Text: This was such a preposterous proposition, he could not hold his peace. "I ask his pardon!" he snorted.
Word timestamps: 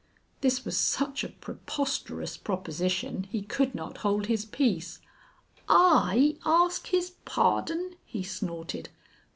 This 0.41 0.65
was 0.65 0.79
such 0.79 1.23
a 1.23 1.29
preposterous 1.29 2.35
proposition, 2.35 3.27
he 3.29 3.43
could 3.43 3.75
not 3.75 3.97
hold 3.99 4.25
his 4.25 4.45
peace. 4.45 4.99
"I 5.69 6.37
ask 6.43 6.87
his 6.87 7.11
pardon!" 7.23 7.93
he 8.03 8.23
snorted. 8.23 8.89